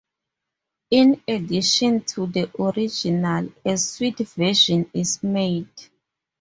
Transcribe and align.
In 0.89 1.21
addition 1.27 2.01
to 2.05 2.25
the 2.25 2.49
original, 2.59 3.53
a 3.63 3.77
sweet 3.77 4.17
version 4.29 4.89
is 4.95 5.21
made. 5.21 5.69